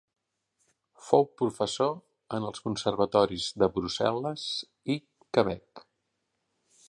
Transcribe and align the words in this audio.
Fou 1.07 1.27
professor 1.41 1.91
en 2.37 2.47
els 2.49 2.63
Conservatoris 2.69 3.51
de 3.63 3.69
Brussel·les 3.77 4.49
i 4.97 4.99
Quebec. 5.37 5.87